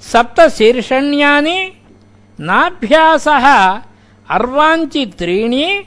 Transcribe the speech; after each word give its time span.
सप्तशीर्षण्यानि, 0.00 1.72
नाभ्यासः 2.40 3.78
अर्वाञ्चि 4.30 5.12
त्रीणि 5.18 5.82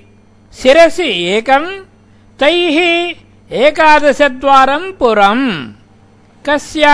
शिरसि 0.61 1.03
एकम् 1.03 1.86
तैः 2.39 3.14
एकादशद्वारम् 3.52 4.94
पुरम्। 4.94 5.73
कस्य? 6.50 6.86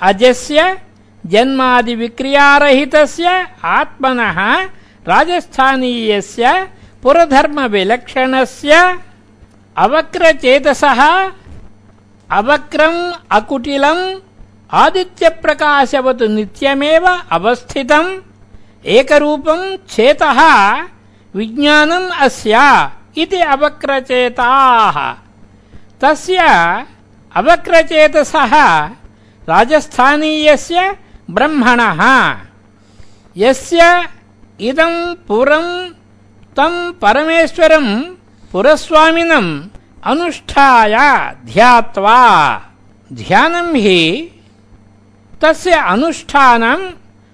अजस्य, 0.00 0.78
जन्मादिविक्रियारहितस्य, 1.26 3.46
आत्मनः, 3.64 4.68
राजस्थानीयस्य, 5.08 6.68
पुरधर्मविलक्षणस्य, 7.02 8.98
अवक्रचेतसः 9.76 11.30
अवक्रम् 12.39 12.99
अकुटिलम् 13.37 14.03
आदित्यप्रकाशवत् 14.81 16.21
नित्यमेव 16.35 17.05
अवस्थितम् 17.37 18.09
एकरूपम् 18.97 19.65
चेतः 19.95 20.39
विज्ञानम् 21.35 22.11
अस्य 22.25 22.57
इति 23.21 23.39
अवक्रचेताः 23.55 24.97
तस्य 26.01 26.45
अवक्रचेतसः 27.39 28.53
राजस्थानीयस्य 29.49 30.79
ब्रह्मणः 31.37 32.01
यस्य 33.43 33.81
इदम् 34.69 35.15
पुरम् 35.27 35.71
तम् 36.57 36.77
परमेश्वरम् 37.01 37.91
पुरस्वामिनम् 38.51 39.51
अनुष्ठाय 40.04 40.94
ध्यात्वा। 41.44 42.20
ध्यानं 43.12 43.74
हि 43.74 44.30
तस्य 45.42 45.70
अनुष्ठानं 45.70 46.90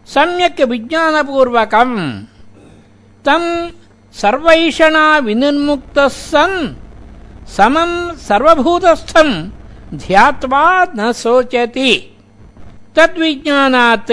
सम्यक् 0.06 0.60
विज्ञानपूर्वकम्। 0.60 2.22
तं 3.26 3.68
सर्वैषणा 4.12 5.18
विनिर्मुक्तः 5.18 6.08
सन् 6.08 6.68
समं 7.48 8.16
सर्वभूतस्थं 8.16 9.48
ध्यात्वा 9.94 10.86
न 10.96 11.12
शोचति। 11.12 12.16
तद्विज्ञानात् 12.96 14.12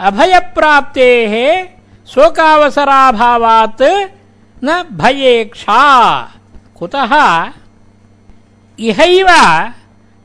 अभयप्राप्तेः 0.00 1.34
शोकावसराभावात् 2.06 3.82
न 4.64 4.82
भयेक्षा। 4.92 5.82
कुतः? 6.78 7.12
इहैव 8.80 9.28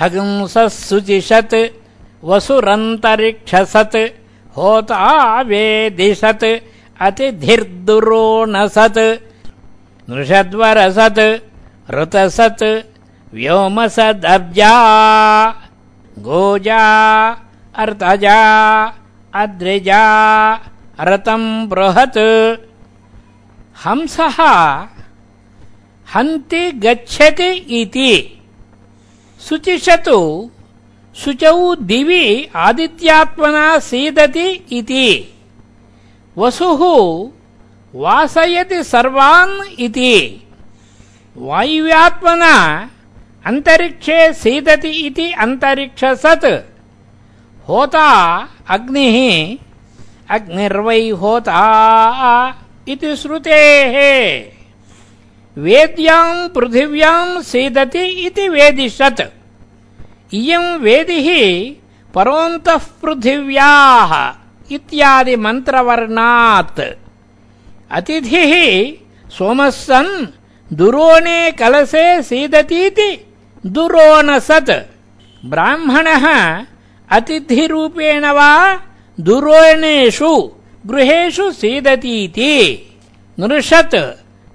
हगंसः 0.00 0.68
शुचिषत् 0.68 1.54
वसुरन्तरिक्षसत्, 2.24 3.96
होता 4.56 5.42
वेदिशत् 5.42 6.44
अतिथिर्दुरोणसत् 7.00 8.98
नृषद्वरसत्, 10.10 11.40
ऋतसत् 11.94 12.91
व्योमसदब्जा, 13.34 14.74
गोजा, 16.18 16.82
अर्तजा, 17.74 18.40
अद्रिजा 19.34 20.04
रतं 21.00 21.68
बृहत्। 21.68 22.18
हंसः 23.86 24.36
हन्ति 26.14 26.70
गच्छति 26.72 27.50
इति। 27.80 28.42
शुचिषतु 29.40 30.50
शुचौ 31.16 31.74
दिवि 31.74 32.48
आदित्यात्मना 32.56 33.78
सीदति 33.78 34.48
इति। 34.72 35.34
वसुः 36.38 36.80
वासयति 37.94 38.84
सर्वान् 38.84 39.80
इति। 39.80 40.46
वायुव्यात्मना 41.36 42.54
अन्तरिक्षे 43.46 44.32
सीदति 44.32 44.88
इति 44.88 45.32
अन्तरिक्षसत् 45.32 46.44
होता 47.68 48.08
अग्निः 48.68 49.16
अग्निर्वै 50.34 51.08
होता 51.08 51.62
इति 52.88 53.16
श्रुतेः। 53.16 53.94
वेद्यां 55.56 56.48
पृथिव्यां 56.48 57.42
सीदति 57.42 58.04
इति 58.26 58.48
वेदिषत्। 58.48 59.22
इयं 60.34 60.64
वेदिः 60.78 61.28
परोऽन्तः 62.14 62.84
पृथिव्याः 63.02 64.12
इत्यादि 64.74 65.36
मन्त्रवर्णात्। 65.36 66.80
अतिथिः 67.90 68.52
सोमः 69.30 69.70
सन् 69.70 70.26
दुरोणे 70.72 71.52
कलसे 71.52 72.22
सीदतीति 72.22 73.10
दुरोणसत्। 73.66 74.70
ब्राह्मणः 75.44 76.26
अतिथिरूपेण 77.10 78.24
वा 78.24 78.80
दुरोणेषु 79.20 80.50
गृहेषु 80.86 81.50
सीदतीति। 81.50 82.86
नृषत्। 83.38 83.94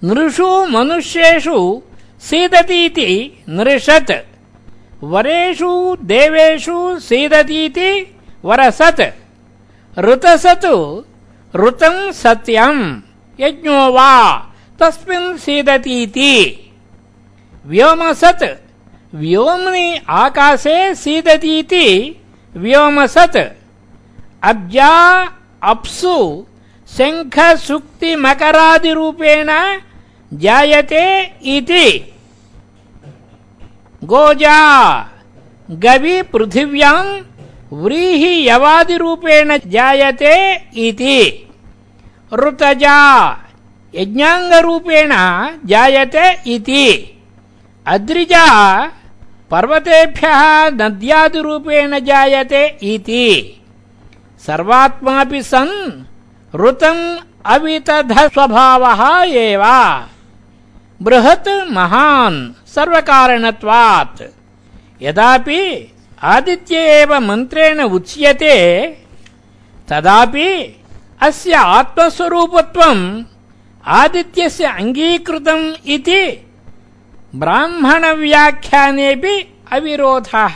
नृषु 0.04 0.66
मनुष्येषु 0.66 1.82
सीदतीति। 2.22 3.44
नृषत्। 3.50 4.12
वरेषु 5.04 5.98
देवेषु 6.02 7.00
सीदतीति। 7.00 8.16
वरसत्। 8.46 9.02
ऋतसत्। 10.00 10.66
ऋतम् 11.56 12.12
सत्यम्। 12.12 13.02
यज्ञो 13.40 13.92
वा 13.92 14.38
तस्मिन् 14.80 15.38
सीदतीति। 15.38 16.36
व्योमसत्। 17.66 18.67
व्योम्नि 19.14 20.00
आकाशे 20.10 20.96
सीदतीति 20.96 21.88
व्योमसत्। 22.56 23.38
अब्जा 24.44 24.94
अप्सु 25.64 26.46
शङ्ख 26.98 27.40
सुक्ति 27.58 28.16
मकरादिरूपेण 28.16 29.50
जायते 30.32 31.06
इति। 31.56 31.88
गोजा 34.04 34.60
गवि 35.70 36.22
पृथिव्यां 36.22 37.04
व्रीहि 37.74 38.48
यवादिरूपेण 38.50 39.58
जायते 39.66 40.36
इति। 40.88 41.20
ऋतजा 42.34 43.00
यज्ञाङ्गरूपेण 43.96 45.12
जायते 45.66 46.32
इति। 46.56 46.86
अद्रिजा 47.88 48.86
पर्वतेभ्यः 49.52 50.70
नद्यादिरूपेण 50.70 52.00
जायते 52.00 52.78
इति। 52.84 53.62
सर्वात्मापि 54.48 55.44
सन् 55.44 56.04
ऋतम् 56.56 57.18
अवितध 57.46 58.30
स्वभावः 58.34 59.24
एव। 59.24 59.64
बृहत्, 61.02 61.72
महान्, 61.72 62.68
सर्वकारणत्वात्। 62.68 64.22
यदापि 65.02 65.94
आदित्य 66.24 66.76
एव 66.76 67.20
मन्त्रेण 67.20 67.82
उच्यते, 67.82 68.88
तदापि 69.90 70.82
अस्य 71.22 71.54
आत्मस्वरूपत्वम् 71.54 73.24
आदित्यस्य 73.88 74.66
अङ्गीकृतम् 74.66 75.74
इति 75.88 76.47
ब्राह्मणव्याख्यानेऽपि 77.36 79.54
अविरोधः। 79.72 80.56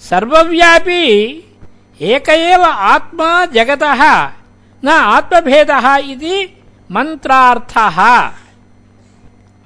सर्वव्यापी 0.00 1.04
एक 2.00 2.28
एव 2.28 2.62
आत्मा 2.62 3.46
जगतः 3.46 4.28
न 4.84 4.88
आत्मभेदः 4.88 5.96
इति 5.96 6.56
मन्त्रार्थः। 6.90 8.30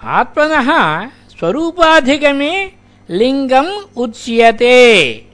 आत्मनः 0.04 1.06
स्वरूपाधिगमे 1.06 2.70
लिङ्गम् 3.10 3.70
उच्यते। 3.96 5.26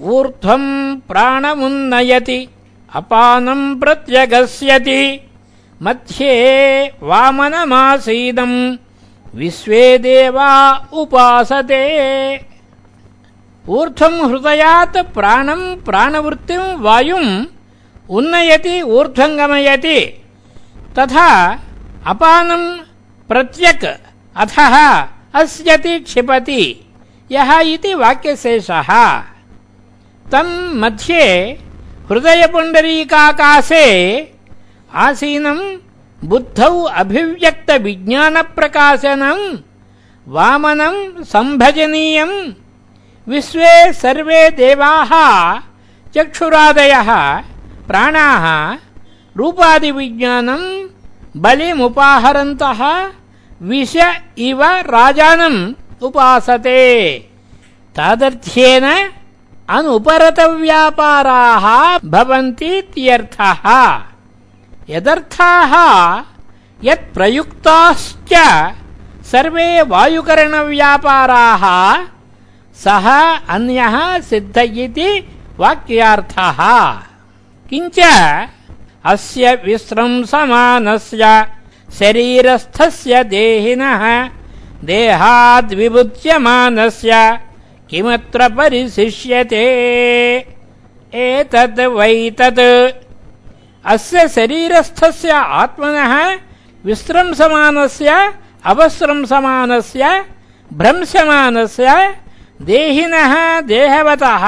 ऊर्ध्वम् 0.00 1.00
प्राणमुन्नयति 1.08 2.48
अपानम् 2.94 3.80
प्रत्यगस्यति। 3.80 5.20
मध्ये 5.82 6.92
वामनमासीदम् 7.02 8.76
विश्वे 9.34 9.98
देवा 9.98 10.74
उपासते। 10.92 11.82
ऊर्ध्वम् 13.68 14.30
हृदयात् 14.30 14.96
प्राणम् 14.96 15.76
प्राणवृत्तिम् 15.76 16.82
वायुम् 16.82 17.44
उन्नयति 18.10 18.82
ऊर्ध्वम् 18.82 19.36
गमयति। 19.36 20.00
तथा 20.98 21.60
अपानम् 22.06 22.78
प्रत्यक् 23.28 23.84
अथः 24.36 25.06
अस्यति 25.34 25.98
क्षिपति। 26.00 26.84
यः 27.32 27.60
इति 27.60 27.94
वाक्यशेषः। 27.94 29.18
तम् 30.32 30.80
मध्ये 30.80 31.58
हृदयपुण्डरीकाकाशे 32.10 33.86
आसीनम् 34.94 35.87
बुद्धौ 36.24 36.82
अभिव्यक्तविज्ञानप्रकाशनम् 36.82 39.56
वामनम् 40.28 41.24
सम्भजनीयम् 41.24 42.52
विश्वे 43.28 43.92
सर्वे 43.92 44.50
देवाः, 44.50 45.10
चक्षुरादयः, 46.14 47.42
प्राणाः 47.86 48.76
रूपादिविज्ञानम् 49.36 50.88
बलिमुपाहरन्तः, 51.36 53.10
विष 53.62 53.96
इव 54.38 54.64
राजानम् 54.64 55.74
उपासते। 56.02 57.24
तादर्थ्येन 57.96 59.10
अनुपरतव्यापाराः 59.68 61.98
भवन्तीत्यर्थः 62.04 64.02
यदर्थाः 64.90 65.72
यत्प्रयुक्ताश्च 66.84 68.32
सर्वे 69.30 69.66
वायुकरणव्यापाराः 69.90 71.64
सः 72.84 73.06
अन्यः 73.54 73.96
सिद्ध 74.20 74.56
इति 74.58 75.10
वाक्यार्थः। 75.58 76.60
किञ्च 77.68 77.98
अस्य 79.12 79.44
विस्रंसमानस्य 79.64 81.24
शरीरस्थस्य 81.98 83.12
देहिनः 83.24 84.02
देहाद्विभुज्यमानस्य 84.84 87.12
किमत्र 87.90 88.40
परिशिष्यते? 88.56 89.66
एतद् 91.14 91.80
वै 91.96 92.30
तत् 92.40 92.62
अस्य 93.84 94.28
शरीरस्थस्य 94.28 95.30
आत्मनः 95.30 96.36
विस्रंसमानस्य 96.84 98.34
अवस्रंसमानस्य 98.64 100.24
भ्रंशमानस्य 100.72 102.16
देहिनः, 102.62 103.60
देहवतः। 103.60 104.46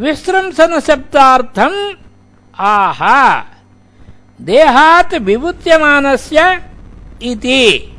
विस्रंसनशब्दार्थम् 0.00 1.94
आह। 2.60 3.40
देहात् 4.40 5.14
विभुत्यमानस्य 5.14 6.62
इति। 7.22 7.96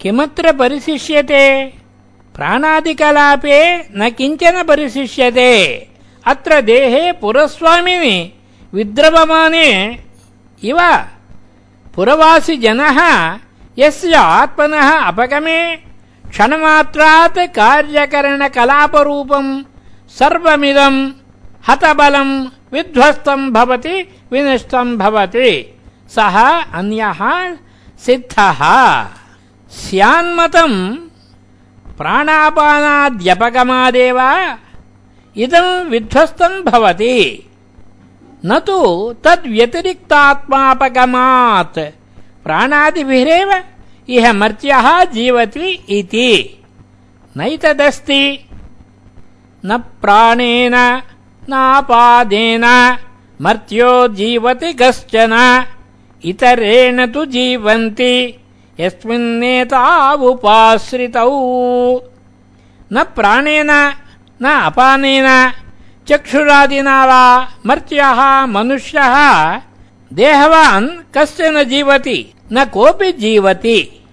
किमत्र 0.00 0.52
परिशिष्यते? 0.52 1.66
प्राणादिकलापे 2.34 3.88
न 3.96 4.10
किंचन 4.10 4.62
परिशिष्यते। 4.62 5.88
अत्र 6.26 6.60
देहे 6.60 7.12
पुरस्वामिनि 7.12 8.32
विद्रवमाने 8.74 9.68
इव 10.64 10.78
पुरवासि 11.94 12.56
जनः 12.56 12.98
यस्य 13.78 14.14
आत्मनः 14.14 14.90
अपगमे 15.10 15.60
क्षणमात्रात् 16.30 17.38
कार्यकरणकलापरूपम् 17.56 19.50
सर्वमिदम् 20.18 20.98
हतबलम् 21.68 22.32
विध्वस्तम् 22.72 23.52
भवति 23.52 23.96
विनष्टम् 24.32 24.98
भवति। 24.98 25.50
सः 26.14 26.36
अन्यः 26.78 27.20
सिद्धः। 28.04 28.60
स्यान्मतम् 29.70 30.78
प्राणापानाद्यपगमादेव 31.98 34.18
इदम् 35.36 35.88
विध्वस्तम् 35.90 36.64
भवति। 36.64 37.16
न 38.44 38.58
तु 38.58 39.14
तद्व्यतिरिक्तात्मापगमात् 39.24 41.78
प्राणादिभिरेव 42.44 43.62
इह 44.08 44.32
मर्त्यः 44.32 45.04
जीवति 45.04 45.84
इति। 45.88 46.58
नैतदस्ति। 47.36 48.44
न 49.66 49.82
प्राणेन 50.02 51.02
नापादेन 51.48 52.96
मर्त्यो 53.40 54.08
जीवति 54.08 54.72
कश्चन। 54.72 55.64
इतरेण 56.24 57.06
तु 57.06 57.24
जीवन्ति 57.24 58.40
यस्मिन्नेतावुपाश्रितौ 58.80 61.30
न 62.92 63.04
प्राणेन 63.16 63.92
न 64.42 64.42
अपानेन 64.42 65.52
चक्षुरादिना 66.10 67.06
वा 67.06 67.48
मर्त्यः 67.66 68.46
मनुष्यः। 68.46 69.16
देहवान् 70.12 71.18
कश्चन 71.18 71.64
जीवति, 71.64 72.34
न 72.52 72.64
कोऽपि 72.64 73.12
जीवति। 73.12 74.04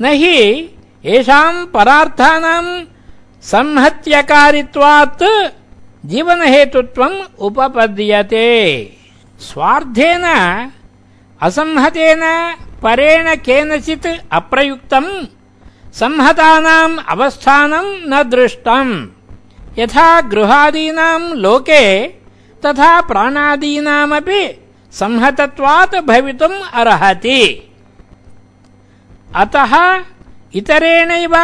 न 0.00 0.04
हि 0.04 0.70
येषाम् 1.04 1.66
परार्थानाम् 1.66 2.84
संहत्यकारित्वात् 3.42 5.22
जीवनहेतुत्वम् 6.06 7.38
उपपद्यते। 7.38 8.48
स्वार्थेन, 9.40 10.24
असंहतेन, 11.42 12.54
परेण 12.82 13.34
केनचित् 13.34 14.06
अप्रयुक्तम्, 14.32 15.26
संहतानाम् 15.94 16.98
अवस्थानम् 17.08 17.96
न 18.06 18.22
दृष्टम्। 18.22 19.06
यथा 19.78 20.20
गृहादीनाम् 20.20 21.34
लोके 21.42 21.84
तथा 22.62 23.00
प्राणादीनामपि 23.00 24.42
संहतत्वात् 24.92 25.94
भवितुम् 26.06 26.66
अर्हति। 26.80 27.42
अतः 29.42 29.72
इतरेणैव 30.58 31.34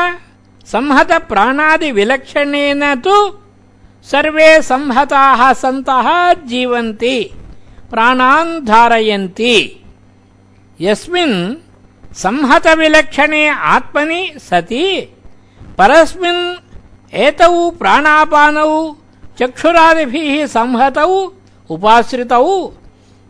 संहतप्राणादिविलक्षणेन 0.73 2.83
तु 3.05 3.17
सर्वे 4.11 4.51
संहताः 4.63 5.41
सन्तः 5.53 6.09
जीवन्ति 6.51 7.17
प्राणान् 7.91 8.61
धारयन्ति। 8.67 9.57
यस्मिन् 10.81 11.39
संहतविलक्षणे 12.15 13.45
आत्मनि 13.75 14.23
सति 14.51 14.87
परस्मिन् 15.79 16.43
एतौ 17.15 17.71
प्राणापानौ 17.71 18.97
चक्षुरादिभिः 19.39 20.47
संहतौ 20.47 21.33
उपाश्रितौ। 21.71 22.73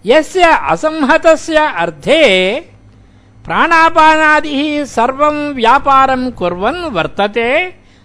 यस्य 0.06 0.44
असंहतस्य 0.70 1.56
अर्थे 1.56 2.22
प्राणापानादिः 3.44 4.84
सर्वं 4.84 5.36
व्यापारं 5.54 6.30
कुर्वन् 6.30 6.84
वर्तते 6.94 7.50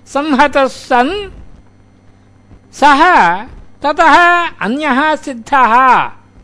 संहतः 0.08 0.68
सन्। 0.68 1.30
सः 2.74 3.02
ततः 3.84 4.16
अन्यः 4.62 5.16
सिद्धः 5.16 5.74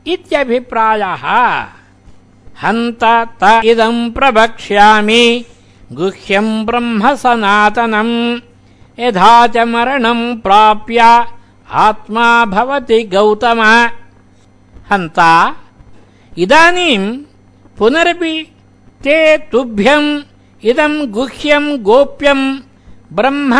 इत्यभिप्रायः। 0.07 1.25
हन्त 2.63 3.03
त 3.43 3.61
इदम् 3.65 4.11
प्रवक्ष्यामि 4.11 5.45
गुह्यम् 5.91 6.65
ब्रह्म 6.65 7.15
सनातनम् 7.15 8.39
यथा 8.99 9.47
च 9.47 9.57
मरणम् 9.57 10.37
प्राप्य 10.41 10.99
आत्मा 11.71 12.45
भवति 12.45 13.03
गौतम। 13.03 13.61
हन्ता 14.91 15.55
इदानीम् 16.37 17.23
पुनरपि 17.77 18.33
ते 19.03 19.37
तुभ्यम् 19.37 20.21
इदम् 20.63 21.07
गुह्यम् 21.07 21.77
गोप्यम् 21.77 22.59
ब्रह्म 23.13 23.51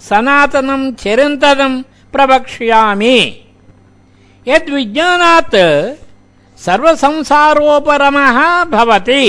सनातनम् 0.00 0.94
चिरन्तनम् 0.94 1.82
प्रवक्ष्यामि। 2.12 3.18
यद्विज्ञानात् 4.48 5.56
सर्वसंसारोपरमः 6.58 8.38
भवति। 8.64 9.24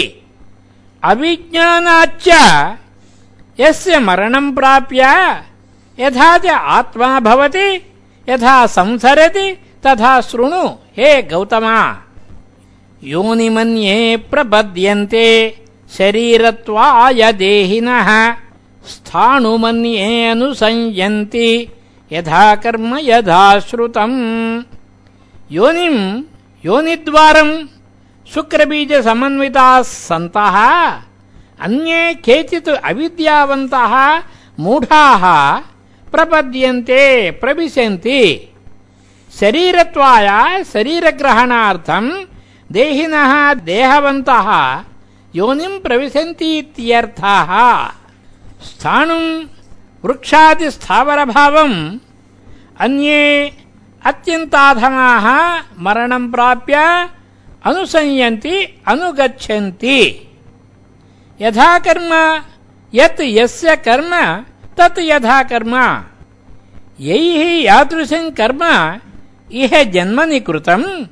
अविज्ञानाच्च 1.03 2.27
यस्य 3.59 3.99
मरणम् 3.99 4.55
प्राप्य 4.55 5.03
यथा 5.99 6.37
च 6.37 6.47
आत्मा 6.47 7.19
भवति, 7.19 7.93
यथा 8.29 8.65
संसरति, 8.65 9.53
तथा 9.85 10.21
शृणु। 10.21 10.67
हे 10.67 11.21
गौतमा, 11.21 12.03
योनिमन्ये 13.03 14.17
प्रपद्यन्ते 14.17 15.57
शरीरत्वाय 15.97 17.33
देहिनः, 17.33 18.31
स्थाणुमन्ये 18.87 20.29
अनुसंयन्ति, 20.29 21.67
यथा 22.11 22.55
कर्म 22.55 22.97
यथा 22.97 23.59
श्रुतम्। 23.59 24.63
योनिम् 25.51 26.23
योनिद्वारम् 26.65 27.67
शुक्रबीजसमन्विताः 28.33 29.81
सन्तः। 29.81 31.08
अन्ये 31.61 32.13
केचित् 32.13 32.69
अविद्यावन्तः 32.69 34.23
मूढाः 34.59 35.23
प्रपद्यन्ते, 36.11 37.31
प्रविशन्ति। 37.31 38.53
शरीरत्वाय 39.39 40.63
शरीरग्रहणार्थम् 40.63 42.11
देहिनः 42.71 43.53
देहवन्तः 43.53 44.49
योनिम् 45.35 45.79
प्रविशन्ति 45.79 46.57
इत्यर्थः 46.57 47.51
स्थाणुम् 48.63 49.45
वृक्षादिस्थावरभावम् 50.05 51.97
अन्ये 52.79 53.53
अत्यन्ताधमाः 54.05 55.25
मरणम् 55.79 56.31
प्राप्य 56.31 56.75
अनुसंयन्ति, 57.63 58.81
अनुगच्छन्ति। 58.87 60.28
यथा 61.41 61.79
कर्म, 61.79 62.43
यत् 62.93 63.21
यस्य 63.21 63.75
कर्म, 63.75 64.43
तत् 64.77 64.99
यथा 64.99 65.43
कर्म। 65.43 66.03
यैः 66.99 67.63
यादृशम् 67.63 68.31
कर्म, 68.31 68.59
इह 69.51 69.83
जन्मनि 69.83 70.39
कृतम् 70.39 71.05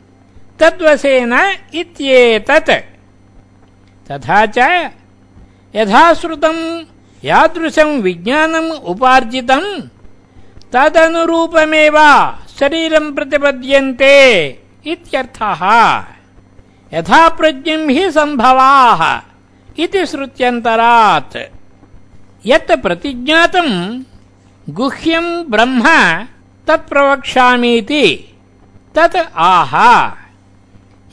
तद्वशेन 0.59 1.57
इत्येतत्। 1.73 2.69
तथा 4.11 4.45
च 4.45 4.57
यथा 5.75 6.13
श्रुतम् 6.13 6.83
यादृशम् 7.25 8.01
विज्ञानम् 8.01 8.71
उपार्जितम्, 8.71 9.81
तदनुरूपमेव 10.73 11.93
शरीरम् 12.59 13.15
प्रतिपद्यन्ते 13.15 14.45
इत्यर्थः। 14.87 15.63
यथा 16.93 17.29
हि 17.89 18.11
सम्भवाः। 18.11 19.26
इति 19.79 20.05
श्रुत्यन्तरात्। 20.05 21.37
यत् 22.45 22.81
प्रतिज्ञातम् 22.81 24.03
गुह्यम् 24.69 25.45
ब्रह्म 25.45 25.83
तत्प्रवक्ष्यामीति 26.67 28.35
तत् 28.95 29.33
आह। 29.35 29.75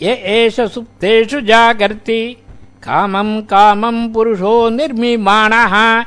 य 0.03 0.11
एष 0.11 0.61
सुप्तेषु 0.61 1.41
जागर्ति 1.41 2.37
कामम् 2.83 3.43
कामम् 3.43 4.15
पुरुषो 4.15 4.69
निर्मीमाणः। 4.69 6.03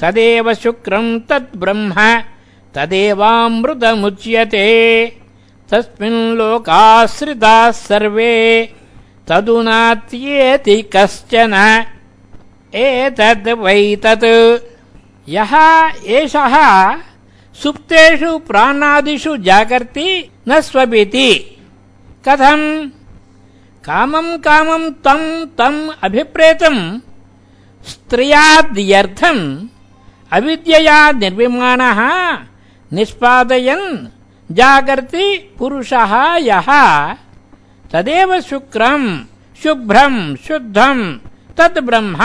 तदेव 0.00 0.54
शुक्रम् 0.54 1.20
तद्ब्रह्म 1.20 2.22
तदेवामृतमुच्यते। 2.74 4.66
तस्मिन् 5.70 6.36
लोकाश्रिताः 6.36 7.70
सर्वे 7.70 8.34
तदुनात्येति 9.28 10.82
कश्चन। 10.96 11.54
एतद् 12.74 13.48
वै 13.48 13.96
तत् 13.96 14.24
यः 15.28 15.52
एषः 16.06 16.56
सुप्तेषु 17.62 18.38
प्राणादिषु 18.38 19.36
जागर्ति 19.36 20.30
न 20.48 20.60
स्वपिति 20.60 21.58
कथम्? 22.28 22.88
कामम् 23.84 24.38
कामम् 24.38 24.90
तम् 24.90 25.46
तम् 25.58 25.90
अभिप्रेतम्। 26.02 27.00
स्त्रियाद्यर्थम् 27.88 29.66
अविद्यया 30.32 31.12
निर्विमाणः 31.12 32.00
निष्पादयन् 32.92 34.06
जागर्ति 34.52 35.54
पुरुषः 35.58 36.36
यः। 36.36 36.68
तदेव 37.92 38.40
शुक्रम् 38.40 39.08
शुभ्रम् 39.62 40.36
शुद्धम् 40.36 41.18
तत् 41.56 41.78
ब्रह्म। 41.78 42.16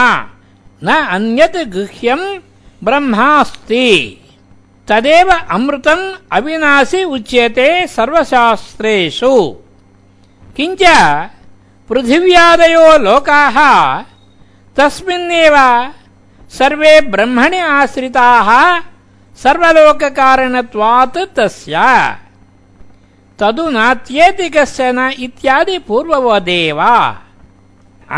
न 0.84 0.88
अन्यत् 1.10 1.70
गुह्यम् 1.74 2.40
ब्रह्मास्ति। 2.84 3.88
तदेव 4.88 5.30
अमृतम् 5.32 6.14
अविनाशि 6.32 7.04
उच्यते 7.04 7.88
सर्वशास्त्रेषु। 7.88 9.36
किञ्च 10.58 10.84
पृथिव्यादयो 11.90 12.98
लोकाः 12.98 13.58
तस्मिन्नेव 14.78 15.56
सर्वे 16.50 17.02
ब्रह्मणि 17.02 17.58
आश्रिताः 17.58 18.50
सर्वलोककारणत्वात् 19.44 21.18
तस्य 21.36 21.78
तदु 23.41 23.65
नात्येति 23.77 24.47
कश्चन 24.57 24.99
इत्यादि 25.27 25.77
पूर्ववदेव 25.89 26.81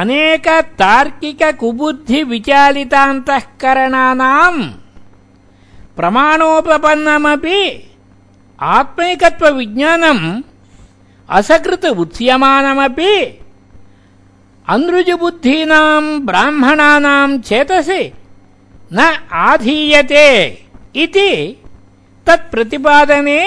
अनेक 0.00 0.46
तार्किक 0.80 1.42
कुबुद्धि 1.60 2.20
विचालितान्तःकरणानाम् 2.32 4.60
प्रमाणोपपन्नमपि 5.98 7.60
आत्मैकत्व 8.74 9.44
विज्ञानम् 9.58 10.24
असकृत 11.38 11.84
उच्यमानमपि 12.02 13.12
अनृजुबुद्धीनाम् 14.74 16.08
ब्राह्मणानाम् 16.28 17.40
चेतसि 17.48 18.02
न 18.96 18.98
आधीयते 19.48 20.28
इति 21.04 21.30
तत्प्रतिपादने 22.26 23.42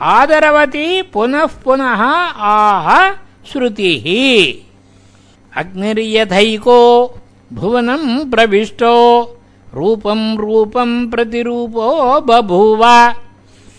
आदरवती 0.00 1.02
पुनः 1.02 1.46
पुनः 1.64 2.02
आह 2.48 3.12
श्रुतिः। 3.52 4.04
अग्निर्यथैको 5.60 6.80
भुवनम् 7.52 8.30
प्रविष्टो 8.30 8.94
रूपम् 9.74 10.38
रूपम् 10.38 11.10
प्रतिरूपो 11.10 12.20
बभूव। 12.20 13.12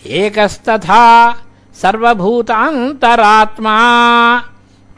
एकस्तथा 0.06 1.36
सर्वभूतान्तरात्मा 1.74 3.78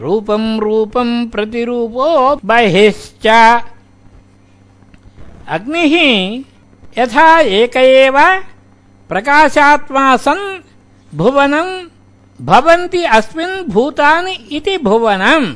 रूपम् 0.01 0.61
रूपम् 0.61 1.29
प्रतिरूपो 1.29 2.41
बहिश्च। 2.45 3.27
अग्निः 5.49 5.95
यथा 6.99 7.41
एक 7.41 7.77
एव 7.77 8.19
प्रकाशात्मा 9.09 10.17
सन् 10.17 10.72
भुवनम् 11.15 12.47
भवन्ति 12.47 13.05
अस्मिन् 13.05 13.69
भूतानि 13.69 14.33
इति 14.33 14.79
भुवनम्। 14.79 15.55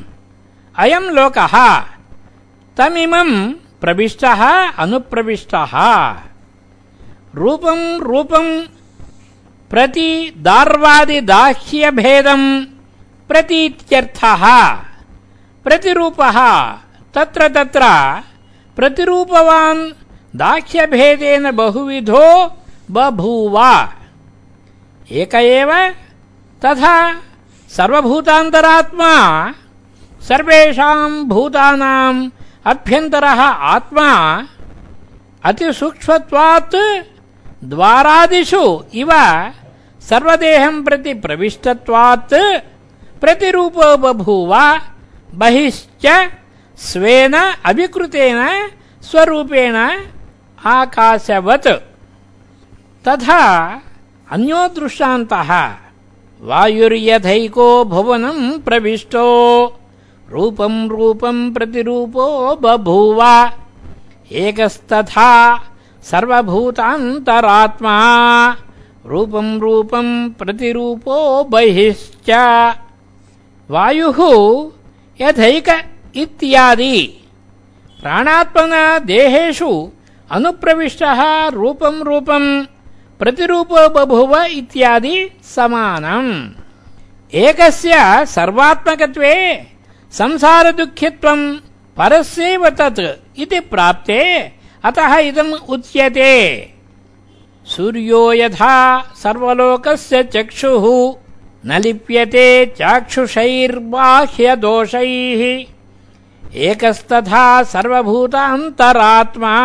अयम् 0.75 1.03
लोकः। 1.03 1.83
तमिमम् 2.77 3.53
प्रविष्टः, 3.81 4.71
अनुप्रविष्टः। 4.71 5.71
रूपम् 7.35 8.01
रूपम् 8.01 8.63
प्रति 9.69 10.33
दार्वादिदाह्यभेदम् 10.37 12.65
प्रतीत्यर्थः। 13.27 14.77
प्रतिरूपः, 15.63 16.73
तत्र 17.13 17.47
तत्र 17.47 17.83
प्रतिरूपवान् 18.75 19.91
दाह्यभेदेन 20.35 21.51
बहुविधो 21.51 22.57
बभूव। 22.91 23.87
एक 25.11 25.35
एव 25.35 25.71
तथा 26.63 26.95
सर्वभूतान्तरात्मा 27.75 29.11
सर्वेषाम् 30.27 31.23
भूतानाम् 31.29 32.29
अभ्यन्तरः 32.65 33.41
आत्मा, 33.73 34.09
अतिसूक्ष्मत्वात् 35.43 36.75
द्वारादिषु 37.63 38.63
इव 38.93 39.11
सर्वदेहम् 40.09 40.83
प्रति 40.85 41.13
प्रविष्टत्वात् 41.13 42.33
प्रतिरूपो 43.21 43.95
बभूव 43.97 44.53
बहिश्च 45.33 46.05
स्वेन 46.77 47.33
अभिकृतेन 47.65 48.69
स्वरूपेण 49.01 49.75
आकाशवत्। 50.65 51.67
तथा 53.07 53.43
अन्यो 54.31 54.67
दृष्टान्तः 54.67 55.71
वायुर्यथैको 56.41 57.85
भुवनम् 57.85 58.59
प्रविष्टो। 58.59 59.25
रूपम् 60.29 60.89
रूपम् 60.89 61.53
प्रतिरूपो 61.53 62.55
बभूव। 62.55 63.49
एकस्तथा 64.31 65.57
सर्वभूतान्तरात्मा। 66.03 67.97
रूपम् 69.05 69.61
रूपम् 69.61 70.29
प्रतिरूपो 70.31 71.43
बहिश्च। 71.43 72.29
वायुः 73.69 74.19
यथैक 75.21 75.83
इत्यादि। 76.15 77.23
प्राणात्मना 78.01 78.99
देहेषु 78.99 79.89
अनुप्रविष्टः 80.31 81.47
रूपम् 81.47 82.03
रूपम्। 82.03 82.76
प्रतिरूपो 83.19 83.89
बभूव 83.89 84.43
इत्यादि 84.43 85.29
समानम्। 85.43 86.49
एकस्य 87.33 88.25
सर्वात्मकत्वे 88.25 89.67
संसारदुःखित्वम् 90.11 91.57
परस्यैव 91.97 92.69
तत् 92.69 93.39
इति 93.39 93.59
प्राप्ते, 93.59 94.51
अतः 94.83 95.17
इदम् 95.17 95.53
उच्यते। 95.69 96.73
सूर्यो 97.65 98.33
यथा 98.33 99.01
सर्वलोकस्य 99.01 100.23
चक्षुः 100.23 101.15
न 101.65 101.81
लिप्यते 101.81 102.65
चाक्षुषैर्बाह्यदोषैः। 102.65 105.65
एकस्तथा 106.55 107.63
सर्वभूतान्तरात्मा। 107.63 109.57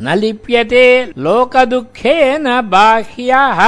न 0.00 0.14
लिप्यते 0.18 1.12
लोकदुःखेन 1.18 2.60
बाह्यः। 2.60 3.60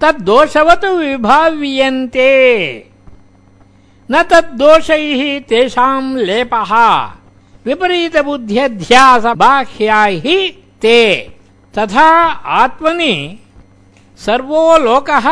तद्दोषवत् 0.00 0.84
विभाव्यन्ते। 0.84 2.86
न 4.10 4.22
तद्दोषैः 4.22 5.40
तेषाम् 5.40 6.18
लेपः। 6.18 6.74
विपरीतबुद्ध्यध्यासबाह्या 7.66 10.04
हि 10.04 10.62
ते। 10.82 10.98
तथा 11.78 12.08
आत्मनि 12.62 13.38
सर्वो 14.18 14.78
लोकः 14.78 15.26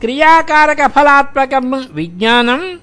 क्रियाकारकफलात्मकम् 0.00 1.94
विज्ञानम् 1.94 2.78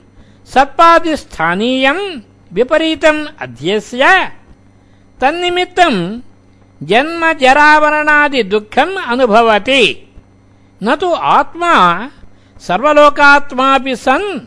सत्पादिस्थानीयम् 0.54 2.20
विपरीतम् 2.54 3.26
अध्यस्य। 3.42 4.32
तन्निमित्तम् 5.22 6.20
जन्म 6.84 7.34
जरावरणादि 7.34 8.44
दुःखम् 8.44 8.96
अनुभवति। 9.08 10.12
न 10.84 10.96
तु 10.96 11.14
आत्मा 11.14 11.74
सर्वलोकात्मापि 12.60 13.96
सन् 13.96 14.40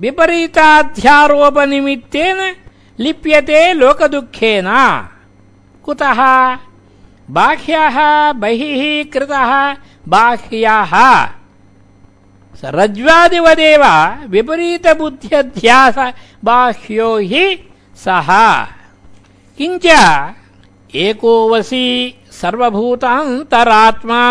विपरीताध्यारोपनिमित्तेन 0.00 2.56
लिप्यते 3.00 3.72
लोकदुःखेन। 3.72 4.66
कुतः? 5.84 6.20
बाह्यः 7.30 7.96
बहिः 8.32 9.04
कृतः। 9.12 9.76
बाह्याः। 10.08 10.94
रज्ज्वादिवदेव 12.64 13.84
विपरीतबुद्ध्यध्यास 14.26 15.98
बाह्यो 16.44 17.18
हि 17.18 17.68
सः। 17.96 18.28
किञ्च 19.58 19.86
एको 20.94 21.54
वसी 21.54 22.14
सर्वभूतान्तरात्मा 22.30 24.22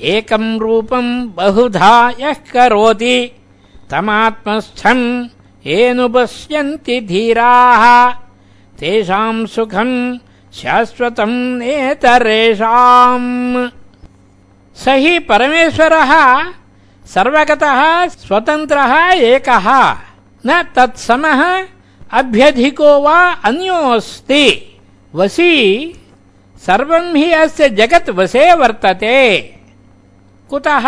एकम् 0.00 0.60
रूपम् 0.60 1.28
बहुधा 1.28 2.12
यः 2.20 2.32
करोति 2.32 3.32
तमात्मस्थम् 3.90 5.28
येनुपश्यन्ति 5.66 7.00
धीराः। 7.00 8.14
तेषाम् 8.78 9.46
सुखम् 9.46 10.18
शाश्वतम् 10.54 11.58
नेतरेषाम्। 11.58 13.68
स 14.76 14.84
हि 14.88 15.18
परमेश्वरः 15.18 16.42
सर्वगतः 17.06 18.06
स्वतन्त्रः 18.06 19.12
एकः। 19.12 19.96
न 20.46 20.64
तत्समः 20.76 21.64
अभ्यधिको 22.10 23.00
वा 23.00 23.30
अन्योऽस्ति। 23.30 24.76
वसी 25.14 25.94
सर्वम् 26.66 27.16
हि 27.16 27.32
अस्य 27.32 27.68
जगत् 27.68 28.10
वशे 28.10 28.54
वर्तते। 28.54 29.54
कुतः? 30.50 30.86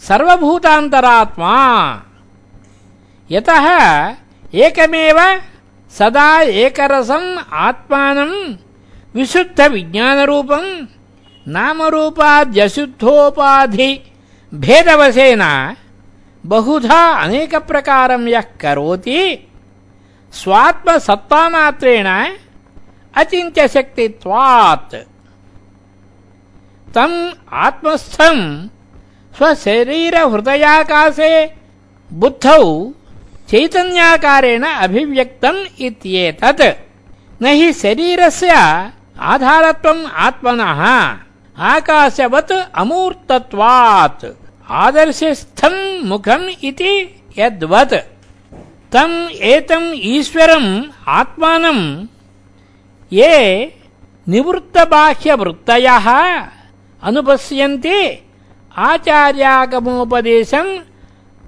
सर्वभूतान्तरात्मा। 0.00 1.56
यतः 3.30 4.14
एकमेव 4.54 5.40
सदा 5.90 6.40
एकरसम् 6.40 7.38
आत्मानम् 7.52 8.54
विशुद्धविज्ञानरूपम् 9.16 10.86
नामरूपाद्यशुद्धोपाधि 11.48 14.02
भेदवशेन 14.54 15.74
बहुधा 16.46 17.22
अनेकप्रकारं 17.22 18.28
यः 18.28 18.40
करोति, 18.40 19.48
स्वात्मसत्तामात्रेण 20.32 22.34
अचिन्त्यशक्तित्वात्। 23.14 24.94
तम् 26.94 27.32
आत्मस्थम् 27.52 28.68
स्वशरीरहृदयाकाशे 29.36 31.54
बुद्धौ 32.12 32.92
चैतन्याकारेण 33.50 34.62
अभिव्यक्तम् 34.62 35.80
इत्येतत्। 35.80 36.62
न 37.42 37.46
हि 37.46 37.72
शरीरस्य 37.72 38.52
आधारत्वम् 39.20 40.06
आत्मनः। 40.14 41.16
आकाशवत् 41.58 42.52
अमूर्तत्वात्। 42.74 44.24
आदर्शस्थम् 44.70 46.08
मुखम् 46.08 46.64
इति 46.64 47.22
यद्वत्। 47.38 47.94
तम् 48.92 49.30
एतम् 49.30 49.92
ईश्वरम् 49.94 50.82
आत्मानम्। 51.08 52.06
ये 53.12 53.72
निवृत्तबाह्यवृत्तयः। 54.28 56.06
अनुपश्यन्ति 57.02 58.22
आचार्यागमोपदेशम् 58.76 60.78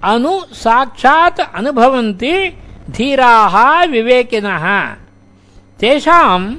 अनु 0.03 0.41
साक्षात् 0.53 1.41
अनुभवन्ति 1.53 2.57
धीराः 2.89 3.85
विवेकिनः। 3.85 4.95
तेषाम् 5.79 6.55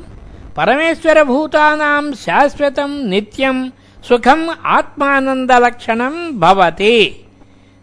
परमेश्वरभूतानाम् 0.57 2.15
शाश्वतम् 2.15 3.09
नित्यम् 3.09 3.71
सुखम् 4.09 4.49
आत्मानन्दलक्षणम् 4.65 6.41
भवति। 6.41 7.27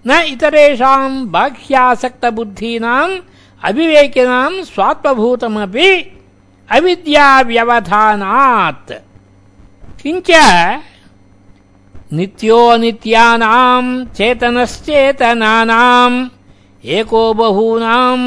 न 0.08 0.24
इतरेषाम् 0.28 1.28
बाह्यासक्तबुद्धीनाम् 1.28 3.20
अविवेकिनाम् 3.64 4.64
स्वात्मभूतमपि 4.64 6.12
अविद्याव्यवधानात्। 6.72 8.92
किञ्च 10.02 10.32
नित्योऽनित्यानाम् 12.14 13.88
चेतनश्चेतनानाम् 14.18 16.16
एको 16.98 17.24
बहूनाम् 17.40 18.26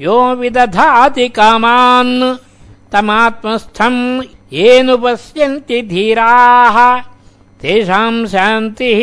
यो 0.00 0.18
विदधाति 0.40 1.28
कामान् 1.38 2.14
तमात्मस्थम् 2.92 4.00
येनुपश्यन्ति 4.52 5.82
धीराः 5.90 6.76
तेषाम् 7.62 8.26
शान्तिः 8.34 9.00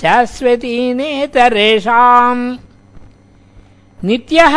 शाश्वती 0.00 0.76
नेतरेषाम् 0.94 2.44
नित्यः 4.08 4.56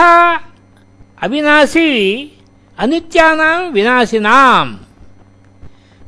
अविनाशी 1.24 1.90
अनित्यानाम् 2.84 3.72
विनाशिनाम् 3.74 4.78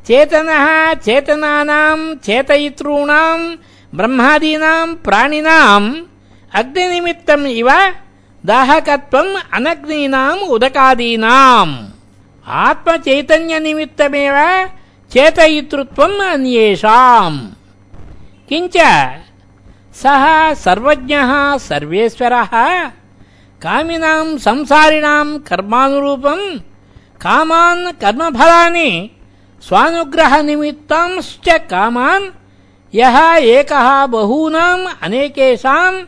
चेतनः 0.07 0.93
चेतनानाम् 1.05 2.03
चेतयितॄणाम् 2.25 3.45
ब्रह्मादीनाम् 3.97 4.95
प्राणिनाम् 5.05 5.87
अग्निनिमित्तम् 6.59 7.45
इव 7.59 7.69
दाहकत्वम् 8.45 9.31
अनग्नीनाम् 9.53 10.47
उदकादीनाम्। 10.53 11.73
आत्मचैतन्यनिमित्तमेव 12.65 14.37
चेतयितृत्वम् 15.13 16.19
अन्येषाम्। 16.33 17.39
किञ्च 18.49 18.77
सः 20.01 20.23
सर्वज्ञः 20.65 21.31
सर्वेश्वरः 21.69 22.53
कामिनाम् 23.63 24.37
संसारिणाम् 24.45 25.39
कर्मानुरूपम् 25.49 26.45
कामान् 27.23 27.91
कर्मफलानि 28.01 28.89
स्वानुग्रहनिमित्तांश्च 29.67 31.49
कामान्, 31.69 32.29
यः 32.95 33.35
एकः 33.35 34.05
बहूनाम् 34.05 34.87
अनेकेषाम् 35.01 36.01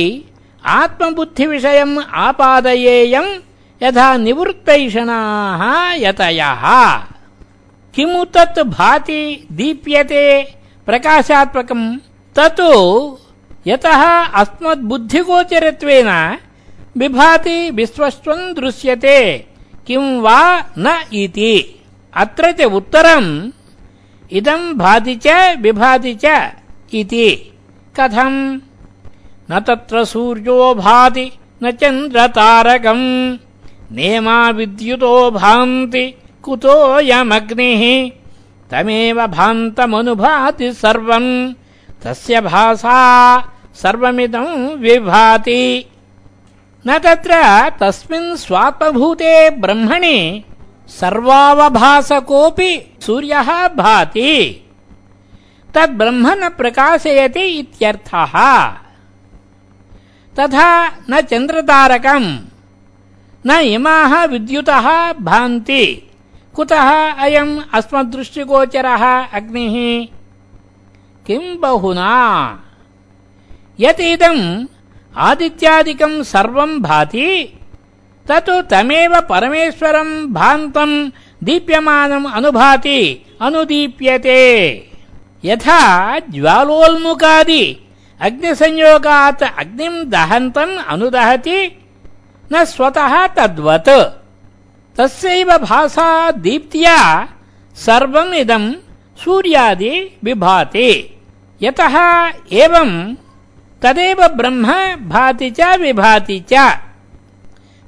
आत्मबुद्धिविषयम् 0.79 1.99
आपादयेयम् 2.25 3.35
यथा 3.83 4.17
निवृत्तैषणाः 4.17 5.63
यतयः 6.07 6.65
किमु 7.97 8.25
तत् 8.25 8.59
भाति 8.69 9.21
दीप्यते 9.53 10.25
प्रकाशात्मकम् 10.87 11.87
तत् 12.39 12.61
यतः 13.67 14.03
अस्मद्बुद्धिगोचरत्वेन 14.41 16.11
विभाति 16.97 17.71
विश्वस्त्वम् 17.71 18.55
दृश्यते 18.55 19.19
किम् 19.87 20.21
वा 20.23 20.41
न 20.79 20.95
इति। 21.13 21.55
अत्र 22.15 22.53
च 22.53 22.65
उत्तरम् 22.79 23.31
इदम् 24.33 24.75
भाति 24.75 25.15
च 25.27 25.57
विभाति 25.61 26.15
च 26.25 26.53
इति। 26.95 27.29
कथम्? 28.01 28.39
न 29.51 29.61
तत्र 29.61 30.05
सूर्यो 30.05 30.75
भाति, 30.75 31.31
न 31.63 31.71
चन्द्रतारकम्। 31.71 33.05
नेमा 33.97 34.39
विद्युतो 34.51 35.31
भान्ति 35.31 36.05
कुतोऽयमग्निः 36.47 38.11
तमेव 38.71 39.27
भान्तमनुभाति 39.27 40.73
सर्वम्। 40.73 41.55
तस्य 42.03 42.41
भासा 42.41 43.49
सर्वमिदम् 43.75 44.79
विभाति। 44.79 45.85
न 46.87 46.99
तत्र 46.99 47.33
तस्मिन् 47.81 48.37
स्वात्मभूते 48.37 49.51
ब्रह्मणि 49.51 50.45
सर्वावभासकोऽपि 50.89 52.97
सूर्यः 53.01 53.69
भाति। 53.69 54.63
तद्ब्रह्म 55.75 56.29
न 56.29 56.49
प्रकाशयति 56.49 57.41
इत्यर्थः। 57.41 58.33
तथा 60.39 60.93
न 61.11 61.21
चन्द्रतारकम्। 61.21 62.39
न 63.47 63.51
इमाः 63.51 64.25
विद्युतः 64.25 65.13
भान्ति 65.13 66.06
कुतः 66.57 66.89
अयम् 67.25 67.61
अस्मद्दृष्टिगोचरः 67.75 69.03
अग्निः? 69.37 69.77
किम् 71.27 71.61
बहुना? 71.61 72.13
यत् 73.81 74.01
इदम् 74.01 74.67
आदित्यादिकम् 75.17 76.23
सर्वम् 76.23 76.81
भाति 76.81 77.29
तत् 78.29 78.51
तमेव 78.71 79.21
परमेश्वरम् 79.21 80.33
भान्तम् 80.33 81.11
दीप्यमानम् 81.45 82.33
अनुभाति 82.33 83.01
अनुदीप्यते। 83.41 84.43
यथा 85.45 85.81
ज्वालोल्मुखादि 86.19 87.65
अग्निसंयोगात् 88.21 89.43
अग्निम् 89.43 90.05
दहन्तम् 90.05 90.79
अनुदहति 90.89 91.59
न 92.53 92.65
स्वतः 92.65 93.27
तद्वत् 93.27 94.26
तस्यैव 94.99 95.59
भासा 95.59 96.31
दीप्त्या 96.31 97.29
सर्वम् 97.77 98.35
इदम् 98.35 98.73
सूर्यादि 99.25 100.19
विभाति। 100.25 101.21
यतः 101.63 101.97
एवम् 102.53 103.15
तदेव 103.83 104.29
ब्रह्म 104.29 104.67
भाति 105.09 105.51
च 105.51 105.61
विभाति 105.61 106.45
च। 106.53 106.79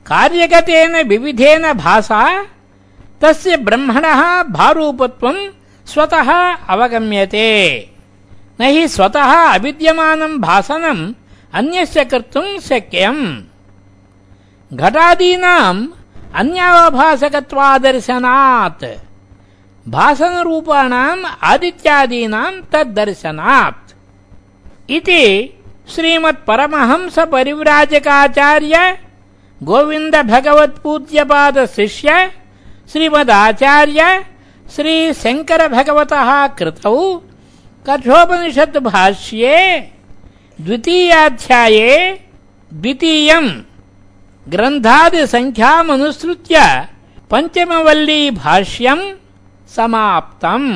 कार्यगतेन 0.07 1.09
विविधेन 1.09 1.73
भासा, 1.73 2.47
तस्य 3.21 3.57
ब्रह्मणः 3.57 4.43
भारूपत्वम् 4.43 5.49
स्वतः 5.87 6.33
अवगम्यते। 6.53 7.49
न 8.61 8.65
हि 8.65 8.89
स्वतः 8.89 9.33
अविद्यमानम् 9.55 10.39
भासनम् 10.39 11.13
अन्यस्य 11.55 12.05
कर्तुम् 12.05 12.61
शक्यम्। 12.61 13.43
घटादीनाम् 14.73 15.87
अन्याभासकत्वादर्शनात्। 16.35 18.85
भासनरूपाणाम् 19.89 21.25
आदित्यादीनाम् 21.43 22.63
तद्दर्शनात्। 22.73 23.95
इति 24.91 25.55
श्रीमत्परमहंस 25.95 27.19
परिव्राजकाचार्य 27.19 28.99
गोविन्द 29.63 30.17
भगवत्पूज्यपाद 30.17 31.67
शिष्य 31.67 32.33
श्रीमदाचार्य 32.93 34.25
श्रीशङ्करभगवतः 34.75 36.47
कृतौ 36.47 37.23
कठोपनिषत् 37.87 38.79
भाष्ये 38.79 39.91
द्वितीयाध्याये 40.61 42.21
द्वितीयम्। 42.75 43.68
ग्रन्थादिसङ्ख्यामनुसृत्य 44.53 46.57
पञ्चमवल्ली 47.31 48.21
भाष्यम् 48.43 49.05
समाप्तम्। 49.77 50.69